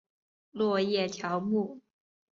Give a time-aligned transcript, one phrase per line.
[0.49, 1.79] 落叶乔木。